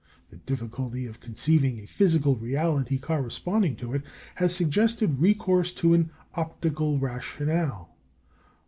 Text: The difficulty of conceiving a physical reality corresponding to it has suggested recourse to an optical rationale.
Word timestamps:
The 0.31 0.37
difficulty 0.37 1.05
of 1.05 1.19
conceiving 1.19 1.77
a 1.79 1.85
physical 1.85 2.35
reality 2.35 2.97
corresponding 2.97 3.75
to 3.75 3.93
it 3.93 4.01
has 4.33 4.51
suggested 4.55 5.19
recourse 5.19 5.71
to 5.73 5.93
an 5.93 6.09
optical 6.33 6.97
rationale. 6.97 7.93